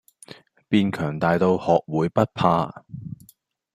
[0.67, 2.85] 變強大到學會不怕